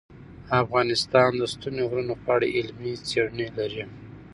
[0.63, 3.83] افغانستان د ستوني غرونه په اړه علمي څېړنې لري.